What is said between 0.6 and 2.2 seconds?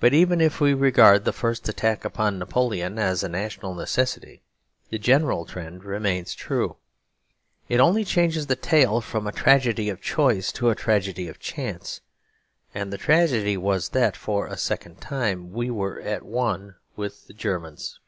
we regard the first attack